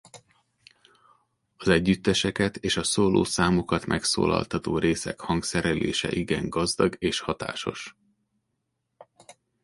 [1.57, 7.95] Az együtteseket és a szóló számokat megszólaltató részek hangszerelése igen gazdag és hatásos.